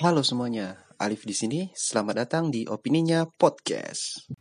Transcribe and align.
Halo 0.00 0.24
semuanya, 0.24 0.80
Alif 0.96 1.28
di 1.28 1.36
sini. 1.36 1.68
Selamat 1.76 2.24
datang 2.24 2.48
di 2.48 2.64
Opininya 2.64 3.28
Podcast. 3.28 4.32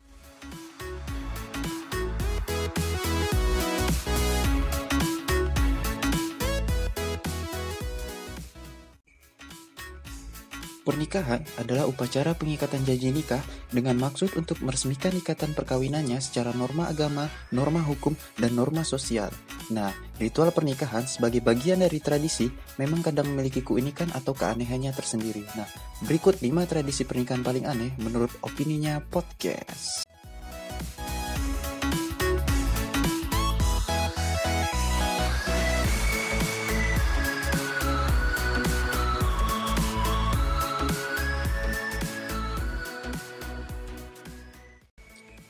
Pernikahan 10.89 11.45
adalah 11.61 11.85
upacara 11.85 12.33
pengikatan 12.33 12.81
janji 12.81 13.13
nikah 13.13 13.45
dengan 13.69 13.93
maksud 14.01 14.33
untuk 14.33 14.57
meresmikan 14.65 15.13
ikatan 15.13 15.53
perkawinannya 15.53 16.17
secara 16.17 16.49
norma 16.57 16.89
agama, 16.89 17.29
norma 17.53 17.77
hukum, 17.85 18.17
dan 18.41 18.57
norma 18.57 18.81
sosial. 18.81 19.29
Nah, 19.69 19.93
ritual 20.17 20.49
pernikahan 20.49 21.05
sebagai 21.05 21.45
bagian 21.45 21.85
dari 21.85 22.01
tradisi 22.01 22.49
memang 22.81 23.05
kadang 23.05 23.29
memiliki 23.29 23.61
keunikan 23.61 24.09
atau 24.17 24.33
keanehannya 24.33 24.89
tersendiri. 24.89 25.45
Nah, 25.53 25.69
berikut 26.09 26.41
5 26.41 26.65
tradisi 26.65 27.05
pernikahan 27.05 27.45
paling 27.45 27.69
aneh 27.69 27.93
menurut 28.01 28.33
opininya 28.41 28.97
podcast. 29.13 30.09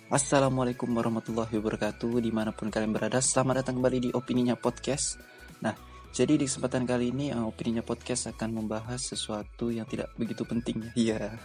Assalamualaikum 0.09 0.89
warahmatullahi 0.89 1.61
wabarakatuh. 1.61 2.17
Di 2.17 2.33
mana 2.33 2.49
pun 2.49 2.73
kalian 2.73 2.97
berada 2.97 3.21
Selamat 3.21 3.61
datang 3.61 3.77
kembali 3.77 3.97
di 3.99 4.09
Opininya 4.09 4.57
Podcast. 4.57 5.21
Nah, 5.61 5.77
jadi 6.09 6.33
di 6.33 6.49
kesempatan 6.49 6.81
kali 6.89 7.13
ini 7.13 7.29
uh, 7.29 7.45
Opininya 7.45 7.85
Podcast 7.85 8.25
akan 8.33 8.57
membahas 8.57 8.97
sesuatu 9.05 9.69
yang 9.69 9.85
tidak 9.85 10.09
begitu 10.17 10.41
penting. 10.49 10.81
Iya. 10.97 11.37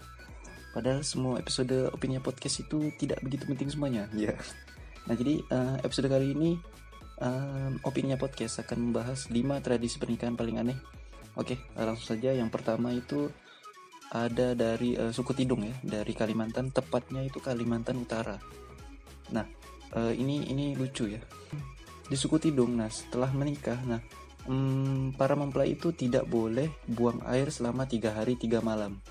Padahal 0.72 1.04
semua 1.04 1.36
episode 1.36 1.92
Opininya 1.92 2.24
Podcast 2.24 2.64
itu 2.64 2.88
tidak 2.96 3.20
begitu 3.20 3.44
penting 3.52 3.68
semuanya. 3.68 4.08
Iya. 4.16 4.32
Nah, 5.04 5.12
jadi 5.12 5.34
uh, 5.52 5.76
episode 5.84 6.08
kali 6.08 6.32
ini 6.32 6.56
um, 7.20 7.76
Opininya 7.84 8.16
Podcast 8.16 8.64
akan 8.64 8.80
membahas 8.80 9.28
5 9.28 9.44
tradisi 9.60 10.00
pernikahan 10.00 10.40
paling 10.40 10.56
aneh. 10.56 10.78
Oke, 11.36 11.60
langsung 11.76 12.16
saja. 12.16 12.32
Yang 12.32 12.48
pertama 12.48 12.96
itu 12.96 13.28
ada 14.12 14.54
dari 14.54 14.94
uh, 14.94 15.10
suku 15.10 15.34
Tidung 15.34 15.66
ya, 15.66 15.74
dari 15.82 16.14
Kalimantan, 16.14 16.70
tepatnya 16.70 17.26
itu 17.26 17.42
Kalimantan 17.42 17.98
Utara. 17.98 18.38
Nah, 19.34 19.46
uh, 19.98 20.14
ini 20.14 20.46
ini 20.46 20.78
lucu 20.78 21.10
ya. 21.10 21.18
Di 22.06 22.14
suku 22.14 22.38
Tidung, 22.38 22.78
nah 22.78 22.86
setelah 22.86 23.34
menikah, 23.34 23.82
nah 23.82 23.98
um, 24.46 25.10
para 25.18 25.34
mempelai 25.34 25.74
itu 25.74 25.90
tidak 25.90 26.26
boleh 26.30 26.70
buang 26.86 27.18
air 27.26 27.50
selama 27.50 27.86
tiga 27.90 28.14
hari 28.14 28.38
tiga 28.38 28.62
malam. 28.62 29.02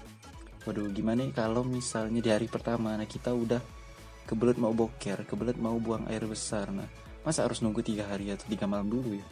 Waduh, 0.63 0.89
gimana 0.95 1.27
kalau 1.35 1.61
misalnya 1.67 2.23
di 2.23 2.31
hari 2.31 2.47
pertama, 2.47 2.95
nah 2.95 3.05
kita 3.05 3.35
udah 3.35 3.59
kebelet 4.25 4.57
mau 4.57 4.73
boker, 4.73 5.27
kebelet 5.27 5.59
mau 5.59 5.77
buang 5.77 6.07
air 6.09 6.23
besar, 6.25 6.71
nah 6.71 6.87
masa 7.21 7.45
harus 7.45 7.61
nunggu 7.61 7.83
tiga 7.83 8.07
hari 8.07 8.31
atau 8.31 8.47
tiga 8.47 8.65
malam 8.65 8.87
dulu 8.89 9.19
ya? 9.19 9.25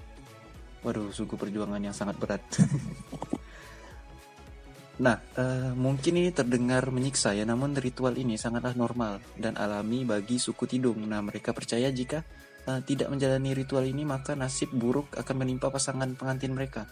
Waduh, 0.84 1.16
suku 1.16 1.40
perjuangan 1.40 1.80
yang 1.80 1.96
sangat 1.96 2.20
berat. 2.20 2.44
Nah, 4.94 5.18
uh, 5.42 5.74
mungkin 5.74 6.22
ini 6.22 6.30
terdengar 6.30 6.94
menyiksa 6.94 7.34
ya, 7.34 7.50
namun 7.50 7.74
ritual 7.74 8.14
ini 8.14 8.38
sangatlah 8.38 8.78
normal 8.78 9.18
dan 9.42 9.58
alami 9.58 10.06
bagi 10.06 10.38
suku 10.38 10.70
Tidung. 10.70 11.02
Nah, 11.10 11.18
mereka 11.26 11.50
percaya 11.50 11.90
jika 11.90 12.22
uh, 12.70 12.78
tidak 12.86 13.10
menjalani 13.10 13.58
ritual 13.58 13.90
ini 13.90 14.06
maka 14.06 14.38
nasib 14.38 14.70
buruk 14.70 15.18
akan 15.18 15.36
menimpa 15.42 15.74
pasangan 15.74 16.14
pengantin 16.14 16.54
mereka. 16.54 16.86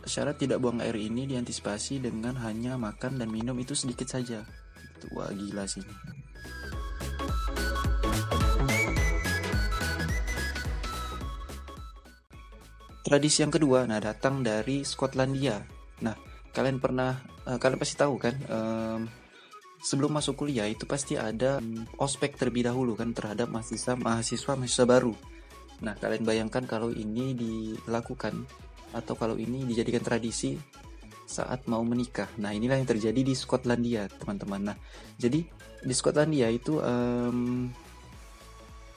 Syarat 0.00 0.40
tidak 0.40 0.64
buang 0.64 0.80
air 0.80 0.96
ini 0.96 1.28
diantisipasi 1.28 2.00
dengan 2.00 2.40
hanya 2.40 2.80
makan 2.80 3.20
dan 3.20 3.28
minum 3.28 3.52
itu 3.60 3.76
sedikit 3.76 4.08
saja. 4.08 4.40
Wah 5.12 5.28
gila 5.28 5.68
sih. 5.68 5.84
Tradisi 13.04 13.42
yang 13.42 13.52
kedua, 13.52 13.84
nah 13.84 13.98
datang 14.00 14.40
dari 14.40 14.86
Skotlandia. 14.86 15.58
Nah, 16.00 16.14
kalian 16.50 16.82
pernah 16.82 17.22
uh, 17.46 17.58
kalian 17.58 17.78
pasti 17.78 17.94
tahu 17.94 18.14
kan 18.18 18.34
um, 18.50 19.00
sebelum 19.80 20.12
masuk 20.12 20.44
kuliah 20.44 20.68
itu 20.68 20.84
pasti 20.84 21.16
ada 21.16 21.58
um, 21.62 21.86
ospek 21.96 22.36
terlebih 22.36 22.68
dahulu 22.68 22.98
kan 22.98 23.14
terhadap 23.16 23.48
mahasiswa 23.48 23.96
mahasiswa 23.96 24.52
mahasiswa 24.58 24.86
baru. 24.86 25.14
Nah 25.80 25.96
kalian 25.96 26.26
bayangkan 26.28 26.68
kalau 26.68 26.92
ini 26.92 27.32
dilakukan 27.32 28.44
atau 28.92 29.14
kalau 29.16 29.38
ini 29.38 29.64
dijadikan 29.64 30.04
tradisi 30.04 30.58
saat 31.24 31.64
mau 31.70 31.80
menikah. 31.86 32.28
Nah 32.42 32.50
inilah 32.50 32.76
yang 32.82 32.90
terjadi 32.90 33.22
di 33.22 33.32
Skotlandia 33.32 34.10
teman-teman. 34.10 34.74
Nah 34.74 34.76
jadi 35.16 35.46
di 35.80 35.94
Skotlandia 35.94 36.50
itu 36.52 36.82
um, 36.82 37.70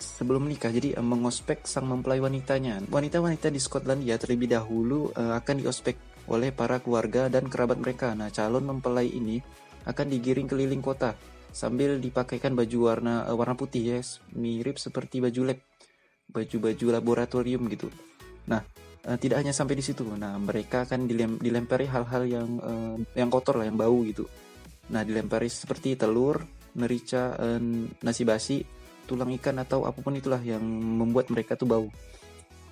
sebelum 0.01 0.49
menikah 0.49 0.73
jadi 0.73 0.99
um, 0.99 1.15
mengospek 1.15 1.63
sang 1.63 1.87
mempelai 1.87 2.19
wanitanya. 2.19 2.83
Wanita-wanita 2.89 3.47
di 3.47 3.61
Skotlandia 3.61 4.19
terlebih 4.19 4.51
dahulu 4.51 5.13
uh, 5.15 5.37
akan 5.39 5.63
diospek 5.63 6.12
oleh 6.27 6.55
para 6.55 6.79
keluarga 6.79 7.27
dan 7.27 7.51
kerabat 7.51 7.79
mereka. 7.79 8.15
Nah, 8.15 8.31
calon 8.31 8.63
mempelai 8.63 9.11
ini 9.11 9.43
akan 9.83 10.07
digiring 10.07 10.47
keliling 10.47 10.79
kota 10.79 11.15
sambil 11.53 12.01
dipakaikan 12.01 12.57
baju 12.57 12.77
warna 12.89 13.29
uh, 13.29 13.35
warna 13.37 13.53
putih 13.53 13.97
ya, 13.97 13.99
mirip 14.33 14.81
seperti 14.81 15.21
baju 15.21 15.53
lab, 15.53 15.59
baju-baju 16.31 16.85
laboratorium 16.97 17.69
gitu. 17.69 17.93
Nah, 18.49 18.63
uh, 19.05 19.17
tidak 19.21 19.45
hanya 19.45 19.53
sampai 19.53 19.77
di 19.77 19.85
situ. 19.85 20.07
Nah, 20.07 20.39
mereka 20.41 20.87
akan 20.89 21.05
dilem 21.05 21.37
dilempari 21.37 21.85
hal-hal 21.85 22.23
yang 22.25 22.49
uh, 22.57 22.97
yang 23.13 23.29
kotor 23.29 23.61
lah, 23.61 23.69
yang 23.69 23.77
bau 23.77 24.01
gitu. 24.07 24.25
Nah, 24.89 25.05
dilempari 25.05 25.47
seperti 25.47 25.93
telur, 25.93 26.41
merica, 26.73 27.37
uh, 27.37 27.61
nasi 28.01 28.23
basi, 28.25 28.65
tulang 29.05 29.29
ikan 29.37 29.61
atau 29.61 29.85
apa 29.85 29.99
pun 30.01 30.17
itulah 30.17 30.41
yang 30.41 30.63
membuat 30.73 31.29
mereka 31.29 31.53
tuh 31.53 31.69
bau. 31.69 31.87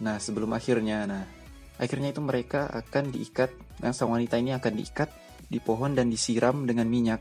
Nah, 0.01 0.17
sebelum 0.17 0.49
akhirnya, 0.57 1.05
nah 1.05 1.23
Akhirnya 1.81 2.13
itu 2.13 2.21
mereka 2.21 2.69
akan 2.69 3.09
diikat, 3.09 3.49
nah, 3.81 3.89
sang 3.89 4.13
wanita 4.13 4.37
ini 4.37 4.53
akan 4.53 4.73
diikat 4.77 5.09
di 5.49 5.57
pohon 5.57 5.97
dan 5.97 6.13
disiram 6.13 6.63
dengan 6.69 6.85
minyak. 6.85 7.19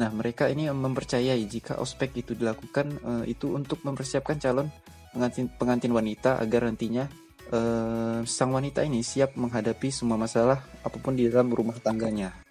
Nah, 0.00 0.10
mereka 0.10 0.48
ini 0.50 0.66
mempercayai 0.66 1.44
jika 1.46 1.78
ospek 1.78 2.24
itu 2.24 2.32
dilakukan 2.34 2.86
uh, 3.04 3.24
itu 3.28 3.52
untuk 3.54 3.84
mempersiapkan 3.86 4.40
calon 4.42 4.66
pengantin 5.14 5.46
pengantin 5.54 5.94
wanita 5.94 6.42
agar 6.42 6.66
nantinya 6.66 7.06
uh, 7.54 8.26
sang 8.26 8.50
wanita 8.50 8.82
ini 8.82 9.06
siap 9.06 9.38
menghadapi 9.38 9.94
semua 9.94 10.18
masalah 10.18 10.66
apa 10.82 10.98
pun 10.98 11.14
di 11.14 11.30
dalam 11.30 11.54
rumah 11.54 11.78
tangganya. 11.78 12.43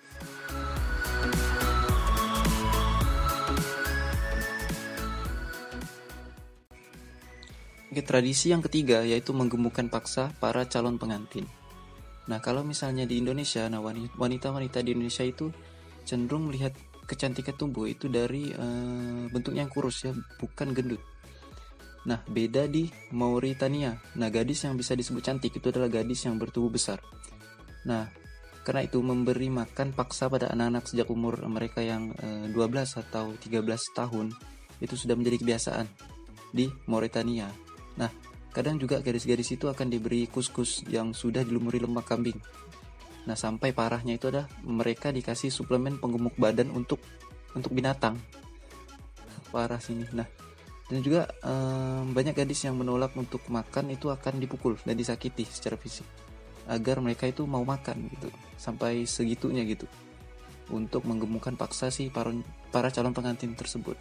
Oke, 7.93 8.01
tradisi 8.01 8.49
yang 8.49 8.65
ketiga 8.65 9.05
yaitu 9.05 9.37
menggemukkan 9.37 9.85
paksa 9.85 10.33
para 10.41 10.65
calon 10.65 10.97
pengantin. 10.97 11.45
Nah, 12.25 12.41
kalau 12.41 12.65
misalnya 12.65 13.05
di 13.05 13.21
Indonesia, 13.21 13.69
nah 13.69 13.85
wanita-wanita 14.17 14.81
di 14.81 14.97
Indonesia 14.97 15.21
itu 15.21 15.53
cenderung 16.01 16.49
melihat 16.49 16.73
kecantikan 17.05 17.53
tubuh 17.53 17.85
itu 17.85 18.09
dari 18.09 18.49
uh, 18.49 19.29
bentuknya 19.29 19.61
yang 19.61 19.69
kurus 19.69 20.09
ya, 20.09 20.11
bukan 20.41 20.73
gendut. 20.73 20.97
Nah, 22.09 22.17
beda 22.25 22.65
di 22.65 22.89
Mauritania. 23.13 23.93
Nah, 24.17 24.33
gadis 24.33 24.65
yang 24.65 24.73
bisa 24.73 24.97
disebut 24.97 25.21
cantik 25.21 25.53
itu 25.53 25.69
adalah 25.69 25.93
gadis 25.93 26.25
yang 26.25 26.41
bertubuh 26.41 26.73
besar. 26.73 26.97
Nah, 27.85 28.09
karena 28.65 28.89
itu 28.89 29.05
memberi 29.05 29.53
makan 29.53 29.93
paksa 29.93 30.33
pada 30.33 30.49
anak-anak 30.49 30.89
sejak 30.89 31.13
umur 31.13 31.45
mereka 31.45 31.85
yang 31.85 32.09
uh, 32.25 32.49
eh, 32.49 32.57
12 32.57 33.05
atau 33.05 33.37
13 33.37 33.53
tahun 33.93 34.33
itu 34.81 34.97
sudah 34.97 35.13
menjadi 35.13 35.37
kebiasaan 35.45 35.85
di 36.49 36.73
Mauritania. 36.89 37.72
Nah, 37.99 38.09
kadang 38.53 38.77
juga 38.81 39.01
gadis-gadis 39.01 39.55
itu 39.57 39.65
akan 39.69 39.89
diberi 39.89 40.25
kus-kus 40.29 40.85
yang 40.89 41.11
sudah 41.13 41.45
dilumuri 41.45 41.81
lemak 41.81 42.09
kambing. 42.09 42.37
Nah, 43.23 43.37
sampai 43.39 43.71
parahnya 43.71 44.19
itu 44.19 44.27
adalah 44.29 44.49
mereka 44.65 45.09
dikasih 45.13 45.49
suplemen 45.49 45.97
penggemuk 45.97 46.35
badan 46.35 46.69
untuk 46.73 46.99
untuk 47.53 47.71
binatang. 47.71 48.19
Parah 49.53 49.79
sini. 49.79 50.09
Nah, 50.11 50.25
dan 50.89 50.99
juga 50.99 51.31
um, 51.45 52.11
banyak 52.11 52.35
gadis 52.35 52.67
yang 52.67 52.75
menolak 52.75 53.15
untuk 53.15 53.41
makan 53.47 53.95
itu 53.95 54.11
akan 54.11 54.37
dipukul 54.37 54.75
dan 54.83 54.99
disakiti 54.99 55.47
secara 55.47 55.79
fisik 55.79 56.05
agar 56.67 57.03
mereka 57.03 57.27
itu 57.27 57.43
mau 57.43 57.63
makan 57.63 58.07
gitu 58.07 58.29
sampai 58.55 59.03
segitunya 59.03 59.67
gitu 59.67 59.87
untuk 60.71 61.03
menggemukkan 61.03 61.59
paksa 61.59 61.91
si 61.91 62.07
para 62.07 62.89
calon 62.93 63.15
pengantin 63.15 63.51
tersebut. 63.55 63.99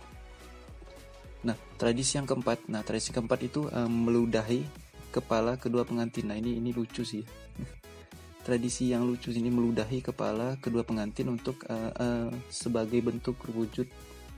Nah, 1.42 1.58
tradisi 1.78 2.18
yang 2.18 2.26
keempat, 2.26 2.70
nah 2.70 2.86
tradisi 2.86 3.10
keempat 3.10 3.40
itu 3.42 3.66
um, 3.70 4.10
meludahi 4.10 4.62
kepala 5.10 5.58
kedua 5.58 5.82
pengantin. 5.82 6.30
Nah, 6.30 6.38
ini 6.38 6.58
ini 6.58 6.70
lucu 6.70 7.02
sih. 7.02 7.22
tradisi 8.46 8.90
yang 8.90 9.06
lucu 9.06 9.30
ini 9.30 9.48
meludahi 9.48 10.02
kepala 10.02 10.58
kedua 10.58 10.82
pengantin 10.82 11.30
untuk 11.30 11.62
uh, 11.70 11.94
uh, 11.94 12.28
sebagai 12.50 12.98
bentuk 12.98 13.38
wujud 13.54 13.86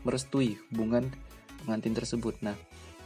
merestui 0.04 0.60
hubungan 0.70 1.08
pengantin 1.64 1.96
tersebut. 1.96 2.36
Nah, 2.44 2.52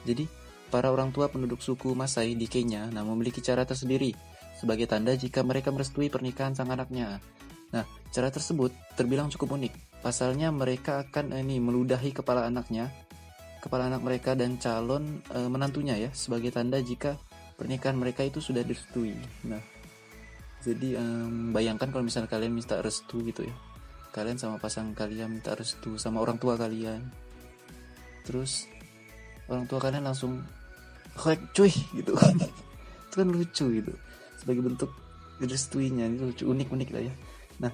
jadi 0.03 0.27
para 0.69 0.91
orang 0.91 1.15
tua 1.15 1.31
penduduk 1.31 1.63
suku 1.63 1.95
Masai 1.95 2.37
di 2.37 2.45
Kenya 2.45 2.91
nah 2.93 3.07
memiliki 3.07 3.41
cara 3.41 3.65
tersendiri 3.65 4.13
sebagai 4.59 4.91
tanda 4.91 5.15
jika 5.15 5.41
mereka 5.47 5.71
merestui 5.71 6.11
pernikahan 6.11 6.53
sang 6.53 6.69
anaknya. 6.75 7.23
Nah, 7.71 7.87
cara 8.11 8.29
tersebut 8.33 8.75
terbilang 8.99 9.31
cukup 9.31 9.55
unik. 9.55 10.03
Pasalnya 10.03 10.51
mereka 10.51 11.07
akan 11.07 11.31
ini 11.37 11.63
meludahi 11.63 12.11
kepala 12.11 12.51
anaknya, 12.51 12.91
kepala 13.59 13.91
anak 13.91 14.03
mereka 14.03 14.39
dan 14.39 14.57
calon 14.57 15.23
e, 15.29 15.39
menantunya 15.51 15.99
ya 15.99 16.11
sebagai 16.15 16.55
tanda 16.55 16.79
jika 16.79 17.19
pernikahan 17.59 17.99
mereka 17.99 18.23
itu 18.23 18.39
sudah 18.39 18.63
direstui. 18.63 19.19
Nah, 19.51 19.59
jadi 20.63 20.99
um, 20.99 21.51
bayangkan 21.51 21.91
kalau 21.91 22.07
misalnya 22.07 22.31
kalian 22.31 22.55
minta 22.55 22.79
restu 22.79 23.23
gitu 23.27 23.47
ya. 23.47 23.55
Kalian 24.15 24.39
sama 24.39 24.63
pasangan 24.63 24.95
kalian 24.95 25.39
minta 25.39 25.55
restu 25.59 25.99
sama 25.99 26.23
orang 26.23 26.39
tua 26.39 26.55
kalian. 26.55 27.03
Terus 28.27 28.67
orang 29.51 29.67
tua 29.67 29.79
kalian 29.83 30.07
langsung 30.07 30.43
kayak 31.19 31.51
cuy 31.51 31.71
gitu. 31.71 32.15
itu 33.11 33.15
kan 33.15 33.29
lucu 33.31 33.67
gitu. 33.83 33.93
Sebagai 34.39 34.63
bentuk 34.63 34.91
direstuinya 35.39 36.07
itu 36.11 36.25
lucu 36.31 36.45
unik-unik 36.47 36.89
lah 36.95 37.03
ya. 37.07 37.15
Nah, 37.63 37.73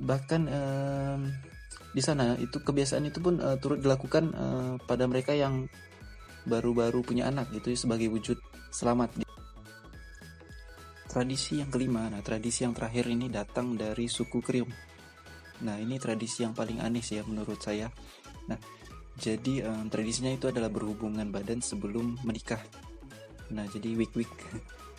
bahkan 0.00 0.48
um, 0.48 1.20
di 1.92 2.02
sana 2.04 2.36
itu 2.36 2.60
kebiasaan 2.60 3.08
itu 3.08 3.18
pun 3.18 3.40
uh, 3.40 3.56
turut 3.56 3.80
dilakukan 3.80 4.24
uh, 4.36 4.74
pada 4.84 5.08
mereka 5.08 5.32
yang 5.32 5.66
baru-baru 6.44 7.04
punya 7.04 7.28
anak 7.28 7.48
gitu 7.52 7.72
sebagai 7.76 8.08
wujud 8.12 8.36
selamat. 8.72 9.24
Tradisi 11.08 11.64
yang 11.64 11.72
kelima, 11.72 12.12
nah 12.12 12.20
tradisi 12.20 12.68
yang 12.68 12.76
terakhir 12.76 13.08
ini 13.08 13.32
datang 13.32 13.74
dari 13.74 14.06
suku 14.06 14.44
Krium. 14.44 14.68
Nah 15.64 15.80
ini 15.80 15.96
tradisi 15.98 16.44
yang 16.44 16.52
paling 16.54 16.78
aneh 16.78 17.00
sih 17.02 17.18
ya 17.18 17.24
menurut 17.24 17.58
saya. 17.58 17.88
Nah 18.46 18.60
jadi 19.18 19.66
um, 19.66 19.90
tradisinya 19.90 20.30
itu 20.30 20.46
adalah 20.46 20.70
berhubungan 20.70 21.32
badan 21.32 21.58
sebelum 21.58 22.20
menikah. 22.22 22.60
Nah 23.50 23.66
jadi 23.72 23.96
week 23.98 24.14
week 24.14 24.30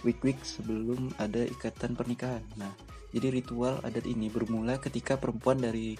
week 0.03 0.19
week 0.25 0.39
sebelum 0.43 1.13
ada 1.21 1.45
ikatan 1.45 1.95
pernikahan. 1.95 2.43
Nah 2.59 2.73
jadi 3.15 3.31
ritual 3.31 3.79
adat 3.85 4.03
ini 4.03 4.27
bermula 4.27 4.81
ketika 4.81 5.15
perempuan 5.15 5.61
dari 5.61 5.95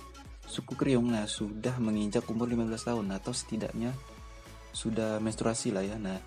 suku 0.50 0.74
Kriong 0.74 1.14
nah 1.14 1.30
sudah 1.30 1.78
menginjak 1.78 2.26
umur 2.26 2.50
15 2.50 2.90
tahun 2.90 3.06
atau 3.14 3.30
setidaknya 3.30 3.94
sudah 4.74 5.22
menstruasi 5.22 5.70
lah 5.70 5.86
ya. 5.86 6.02
Nah, 6.02 6.18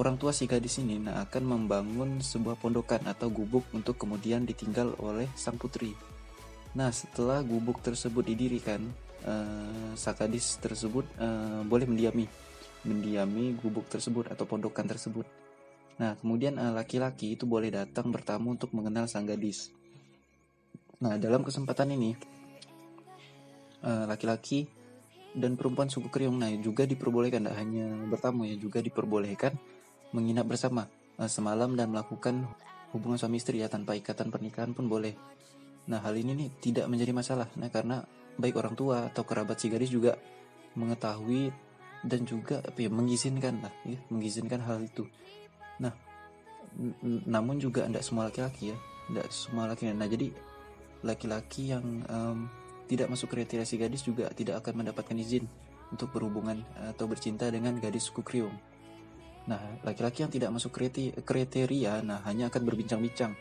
orang 0.00 0.16
tua 0.16 0.32
si 0.32 0.48
gadis 0.48 0.80
ini 0.80 0.96
nah 0.96 1.20
akan 1.28 1.44
membangun 1.44 2.24
sebuah 2.24 2.56
pondokan 2.56 3.04
atau 3.04 3.28
gubuk 3.28 3.68
untuk 3.76 4.00
kemudian 4.00 4.48
ditinggal 4.48 4.96
oleh 5.00 5.28
sang 5.36 5.60
putri. 5.60 5.92
Nah, 6.74 6.88
setelah 6.90 7.44
gubuk 7.44 7.84
tersebut 7.84 8.24
didirikan, 8.26 8.82
sang 9.94 10.16
gadis 10.18 10.60
tersebut 10.60 11.06
uh, 11.16 11.64
boleh 11.64 11.88
mendiami 11.88 12.26
mendiami 12.84 13.56
gubuk 13.56 13.88
tersebut 13.88 14.28
atau 14.28 14.44
pondokan 14.44 14.84
tersebut. 14.84 15.24
Nah, 15.96 16.18
kemudian 16.20 16.60
laki 16.60 17.00
laki-laki 17.00 17.26
itu 17.32 17.48
boleh 17.48 17.72
datang 17.72 18.12
bertamu 18.12 18.52
untuk 18.52 18.76
mengenal 18.76 19.08
sang 19.08 19.24
gadis. 19.24 19.72
Nah, 21.00 21.16
dalam 21.16 21.40
kesempatan 21.40 21.96
ini, 21.96 22.12
eh, 22.12 22.33
laki-laki 23.84 24.64
dan 25.34 25.58
perempuan 25.58 25.90
suku 25.90 26.08
Kriong 26.08 26.38
nah 26.38 26.48
juga 26.54 26.86
diperbolehkan 26.86 27.44
tidak 27.44 27.58
hanya 27.58 27.90
bertamu 28.06 28.46
ya 28.46 28.54
juga 28.54 28.78
diperbolehkan 28.78 29.58
menginap 30.14 30.46
bersama 30.46 30.86
eh, 31.18 31.28
semalam 31.28 31.74
dan 31.74 31.90
melakukan 31.90 32.46
hubungan 32.94 33.18
suami 33.18 33.42
istri 33.42 33.58
ya 33.58 33.66
tanpa 33.66 33.98
ikatan 33.98 34.30
pernikahan 34.30 34.70
pun 34.70 34.86
boleh. 34.86 35.18
Nah 35.90 35.98
hal 36.00 36.14
ini 36.14 36.32
nih 36.38 36.48
tidak 36.62 36.86
menjadi 36.86 37.10
masalah 37.10 37.50
nah 37.58 37.68
karena 37.68 38.06
baik 38.38 38.54
orang 38.56 38.78
tua 38.78 39.10
atau 39.10 39.26
kerabat 39.26 39.58
si 39.58 39.66
gadis 39.66 39.90
juga 39.90 40.14
mengetahui 40.78 41.50
dan 42.06 42.22
juga 42.22 42.62
apa 42.62 42.78
ya 42.78 42.90
mengizinkan 42.90 43.58
lah 43.58 43.74
ya 43.82 43.98
mengizinkan 44.08 44.62
hal 44.62 44.86
itu. 44.86 45.04
Nah 45.82 45.92
namun 47.26 47.58
juga 47.58 47.86
tidak 47.90 48.06
semua 48.06 48.30
laki-laki 48.30 48.70
ya 48.70 48.78
tidak 49.10 49.26
semua 49.34 49.66
laki-laki. 49.66 49.98
Nah 49.98 50.08
jadi 50.08 50.28
laki-laki 51.04 51.62
yang 51.74 51.84
um, 52.08 52.48
tidak 52.84 53.08
masuk 53.08 53.32
kriteria 53.32 53.64
si 53.64 53.80
gadis 53.80 54.04
juga 54.04 54.28
tidak 54.32 54.60
akan 54.64 54.84
mendapatkan 54.84 55.16
izin 55.16 55.48
untuk 55.92 56.10
berhubungan 56.10 56.60
atau 56.90 57.06
bercinta 57.06 57.48
dengan 57.48 57.78
gadis 57.78 58.10
suku 58.10 58.20
Kriung. 58.24 58.54
Nah, 59.44 59.60
laki-laki 59.84 60.24
yang 60.24 60.32
tidak 60.32 60.50
masuk 60.56 60.72
kriteria, 61.20 62.00
nah 62.00 62.24
hanya 62.24 62.48
akan 62.48 62.62
berbincang-bincang 62.64 63.36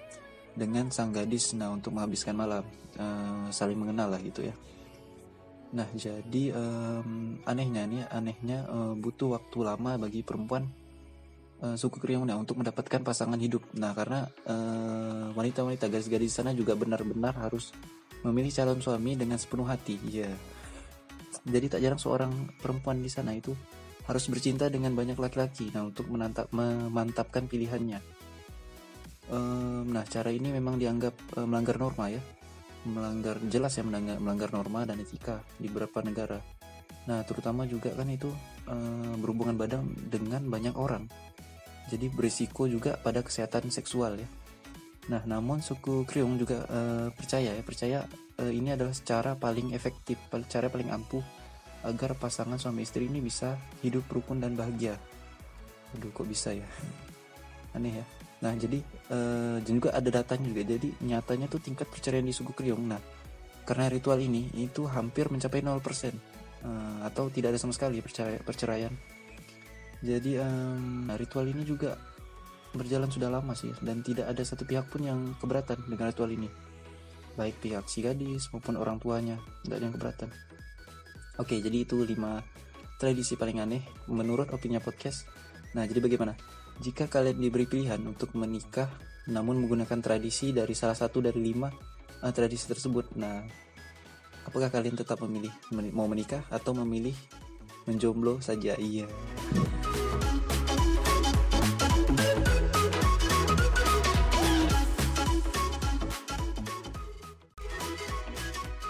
dengan 0.54 0.92
sang 0.92 1.16
gadis, 1.16 1.56
nah 1.56 1.72
untuk 1.72 1.95
menghabiskan 1.95 2.36
malam, 2.36 2.68
uh, 3.00 3.48
saling 3.50 3.80
mengenal 3.80 4.12
lah 4.12 4.19
gitu 4.19 4.44
ya. 4.44 4.56
Nah, 5.74 5.88
jadi 5.96 6.54
um, 6.54 7.42
anehnya 7.48 7.88
nih, 7.89 8.06
anehnya 8.12 8.68
uh, 8.69 8.94
butuh 8.94 9.39
waktu 9.39 9.57
lama 9.66 9.98
bagi 9.98 10.22
perempuan 10.22 10.69
uh, 11.63 11.74
suku 11.80 11.98
Kriung 11.98 12.30
nah, 12.30 12.38
untuk 12.38 12.60
mendapatkan 12.62 13.01
pasangan 13.01 13.39
hidup. 13.39 13.63
Nah, 13.74 13.96
karena 13.98 14.30
wanita-wanita 15.34 15.88
uh, 15.88 15.89
gadis-gadis 15.89 16.36
sana 16.36 16.54
juga 16.54 16.78
benar-benar 16.78 17.34
harus 17.39 17.74
memilih 18.24 18.52
calon 18.52 18.80
suami 18.80 19.16
dengan 19.16 19.38
sepenuh 19.38 19.68
hati. 19.68 20.00
Iya. 20.04 20.31
Jadi 21.44 21.66
tak 21.68 21.81
jarang 21.84 22.00
seorang 22.00 22.31
perempuan 22.60 23.04
di 23.04 23.12
sana 23.12 23.36
itu 23.36 23.52
harus 24.08 24.24
bercinta 24.28 24.68
dengan 24.68 24.96
banyak 24.96 25.20
laki-laki. 25.20 25.72
Nah, 25.75 25.88
untuk 25.88 26.08
menantap 26.08 26.52
memantapkan 26.56 27.48
pilihannya. 27.48 28.00
Um, 29.31 29.92
nah, 29.92 30.04
cara 30.08 30.31
ini 30.31 30.52
memang 30.52 30.80
dianggap 30.80 31.16
um, 31.40 31.48
melanggar 31.48 31.80
norma 31.80 32.12
ya. 32.12 32.22
Melanggar 32.84 33.40
jelas 33.48 33.80
ya 33.80 33.84
melanggar, 33.88 34.20
melanggar 34.20 34.52
norma 34.52 34.84
dan 34.84 35.00
etika 35.00 35.40
di 35.56 35.72
beberapa 35.72 36.04
negara. 36.04 36.40
Nah, 37.08 37.24
terutama 37.28 37.68
juga 37.68 37.92
kan 37.96 38.08
itu 38.12 38.31
um, 38.68 39.20
berhubungan 39.20 39.56
badan 39.56 39.88
dengan 40.12 40.44
banyak 40.48 40.75
orang 40.75 41.08
jadi 41.92 42.08
berisiko 42.08 42.70
juga 42.70 42.96
pada 42.96 43.20
kesehatan 43.20 43.68
seksual 43.74 44.20
ya. 44.20 44.28
Nah, 45.11 45.21
namun 45.27 45.59
suku 45.59 46.07
Kriung 46.07 46.39
juga 46.39 46.63
uh, 46.67 47.07
percaya 47.11 47.51
ya, 47.51 47.63
percaya 47.63 48.00
uh, 48.39 48.51
ini 48.51 48.71
adalah 48.71 48.95
cara 48.95 49.35
paling 49.35 49.75
efektif, 49.75 50.15
cara 50.47 50.71
paling 50.71 50.88
ampuh 50.91 51.23
agar 51.83 52.15
pasangan 52.15 52.55
suami 52.55 52.88
istri 52.88 53.11
ini 53.11 53.19
bisa 53.19 53.59
hidup 53.83 54.07
rukun 54.07 54.39
dan 54.39 54.55
bahagia. 54.55 54.95
Aduh, 56.00 56.11
kok 56.15 56.23
bisa 56.23 56.55
ya? 56.55 56.63
Aneh 57.75 58.00
ya. 58.00 58.05
Nah, 58.44 58.55
jadi 58.55 58.79
uh, 59.11 59.57
juga 59.63 59.91
ada 59.91 60.07
datanya 60.07 60.47
juga. 60.51 60.63
Jadi 60.63 60.88
nyatanya 61.03 61.51
tuh 61.51 61.59
tingkat 61.59 61.88
perceraian 61.91 62.23
di 62.23 62.31
suku 62.31 62.55
Kriung. 62.55 62.88
Nah, 62.88 63.00
karena 63.67 63.91
ritual 63.91 64.19
ini 64.19 64.51
itu 64.55 64.88
hampir 64.88 65.27
mencapai 65.27 65.63
0% 65.63 65.71
uh, 65.71 65.79
atau 67.07 67.27
tidak 67.31 67.55
ada 67.55 67.59
sama 67.59 67.75
sekali 67.75 68.00
perceraian 68.44 68.91
jadi 70.03 70.44
um, 70.44 71.07
ritual 71.15 71.47
ini 71.47 71.63
juga 71.63 71.95
berjalan 72.74 73.10
sudah 73.10 73.30
lama 73.30 73.54
sih 73.54 73.72
dan 73.86 74.02
tidak 74.02 74.30
ada 74.30 74.42
satu 74.42 74.66
pihak 74.66 74.90
pun 74.90 75.06
yang 75.06 75.20
keberatan 75.38 75.78
dengan 75.86 76.10
ritual 76.10 76.30
ini. 76.34 76.50
Baik 77.34 77.58
pihak 77.62 77.86
si 77.90 78.06
gadis 78.06 78.50
maupun 78.54 78.78
orang 78.78 79.02
tuanya 79.02 79.38
tidak 79.65 79.75
ada 79.82 79.86
yang 79.86 79.96
keberatan. 79.96 80.30
Oke, 81.42 81.58
jadi 81.58 81.82
itu 81.82 81.98
5 81.98 82.13
tradisi 83.01 83.34
paling 83.34 83.58
aneh 83.62 83.82
menurut 84.10 84.53
opini 84.53 84.77
podcast. 84.77 85.25
Nah, 85.74 85.84
jadi 85.89 85.98
bagaimana? 85.98 86.38
Jika 86.77 87.10
kalian 87.10 87.38
diberi 87.38 87.65
pilihan 87.65 88.01
untuk 88.06 88.34
menikah 88.38 88.89
namun 89.30 89.62
menggunakan 89.62 90.01
tradisi 90.03 90.51
dari 90.51 90.74
salah 90.75 90.98
satu 90.98 91.24
dari 91.24 91.39
lima 91.39 91.70
uh, 92.22 92.34
tradisi 92.34 92.68
tersebut, 92.70 93.15
nah 93.15 93.46
apakah 94.44 94.68
kalian 94.74 94.98
tetap 95.00 95.22
memilih 95.24 95.53
mau 95.94 96.10
menikah 96.10 96.44
atau 96.50 96.75
memilih 96.75 97.15
menjomblo 97.86 98.42
saja? 98.42 98.75
Iya. 98.75 99.08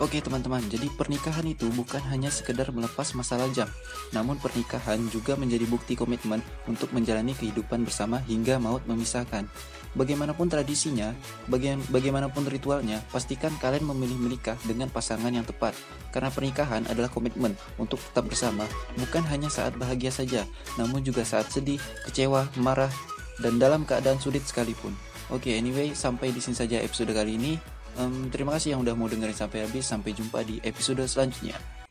Oke 0.04 0.20
teman-teman, 0.20 0.60
jadi 0.68 0.92
pernikahan 0.92 1.48
itu 1.48 1.64
bukan 1.72 2.04
hanya 2.12 2.28
sekedar 2.28 2.68
melepas 2.76 3.16
masa 3.16 3.40
lajang, 3.40 3.72
namun 4.12 4.36
pernikahan 4.36 5.00
juga 5.08 5.40
menjadi 5.40 5.64
bukti 5.64 5.96
komitmen 5.96 6.44
untuk 6.68 6.92
menjalani 6.92 7.32
kehidupan 7.32 7.88
bersama 7.88 8.20
hingga 8.28 8.60
maut 8.60 8.84
memisahkan. 8.84 9.48
Bagaimanapun 9.96 10.52
tradisinya, 10.52 11.16
baga 11.48 11.80
bagaimanapun 11.88 12.44
ritualnya, 12.52 13.00
pastikan 13.16 13.56
kalian 13.64 13.88
memilih 13.96 14.20
menikah 14.20 14.60
dengan 14.68 14.92
pasangan 14.92 15.32
yang 15.32 15.48
tepat. 15.48 15.72
Karena 16.12 16.28
pernikahan 16.28 16.84
adalah 16.92 17.08
komitmen 17.08 17.56
untuk 17.80 18.04
tetap 18.04 18.28
bersama, 18.28 18.68
bukan 19.00 19.24
hanya 19.32 19.48
saat 19.48 19.72
bahagia 19.80 20.12
saja, 20.12 20.44
namun 20.76 21.00
juga 21.00 21.24
saat 21.24 21.48
sedih, 21.48 21.80
kecewa, 22.04 22.52
marah, 22.60 22.92
dan 23.40 23.56
dalam 23.56 23.88
keadaan 23.88 24.20
sulit 24.20 24.44
sekalipun. 24.44 24.92
Oke, 25.32 25.56
anyway, 25.56 25.96
sampai 25.96 26.36
di 26.36 26.44
sini 26.44 26.60
saja 26.60 26.84
episode 26.84 27.16
kali 27.16 27.40
ini. 27.40 27.56
Um, 28.00 28.30
terima 28.34 28.58
kasih 28.58 28.78
yang 28.78 28.82
udah 28.82 28.96
mau 28.98 29.06
dengerin 29.06 29.36
sampai 29.36 29.66
habis. 29.66 29.86
Sampai 29.86 30.16
jumpa 30.18 30.42
di 30.42 30.58
episode 30.66 31.04
selanjutnya. 31.06 31.83